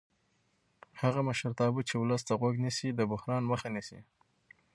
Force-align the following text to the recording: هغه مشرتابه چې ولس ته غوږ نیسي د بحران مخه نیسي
هغه 1.01 1.21
مشرتابه 1.29 1.81
چې 1.89 1.95
ولس 1.97 2.21
ته 2.27 2.33
غوږ 2.39 2.55
نیسي 2.65 2.89
د 2.93 3.01
بحران 3.11 3.43
مخه 3.51 3.67
نیسي 3.75 3.99